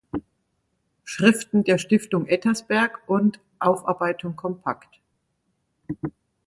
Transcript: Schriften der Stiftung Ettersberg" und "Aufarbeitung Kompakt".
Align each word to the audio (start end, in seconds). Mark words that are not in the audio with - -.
Schriften 1.03 1.63
der 1.63 1.77
Stiftung 1.77 2.25
Ettersberg" 2.25 3.01
und 3.05 3.39
"Aufarbeitung 3.59 4.35
Kompakt". 4.35 4.99